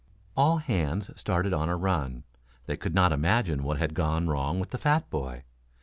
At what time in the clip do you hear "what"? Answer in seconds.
3.61-3.77